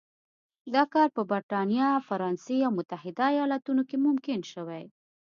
دا 0.73 0.83
کار 0.93 1.07
په 1.15 1.21
برېټانیا، 1.31 1.89
فرانسې 2.07 2.57
او 2.67 2.71
متحده 2.79 3.25
ایالتونو 3.35 3.81
کې 3.89 3.97
ممکن 4.05 4.39
شوی. 4.53 4.83